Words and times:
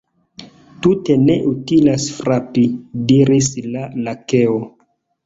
"Tute 0.85 1.17
ne 1.25 1.35
utilas 1.49 2.05
frapi," 2.21 2.63
diris 3.13 3.51
la 3.77 3.85
Lakeo. 4.09 4.57